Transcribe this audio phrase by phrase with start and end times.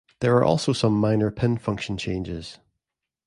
[0.19, 2.57] There are also some minor pin function changes.